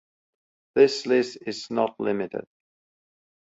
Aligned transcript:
This 0.73 1.05
list 1.05 1.37
is 1.45 1.69
not 1.69 1.99
limited. 1.99 2.45